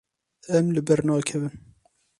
Em 0.57 0.65
li 0.75 0.81
ber 0.87 0.99
nakevin. 1.07 1.55